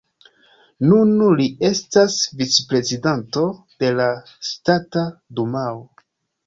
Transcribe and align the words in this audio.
Nun 0.85 1.11
li 1.41 1.45
estas 1.69 2.17
vicprezidanto 2.41 3.47
de 3.85 3.95
la 4.01 4.11
Ŝtata 4.51 5.07
Dumao. 5.43 5.81